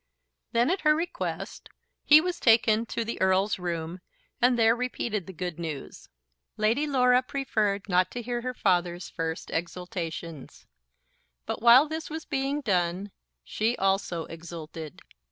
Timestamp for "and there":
4.41-4.75